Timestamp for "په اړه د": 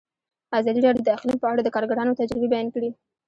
1.41-1.69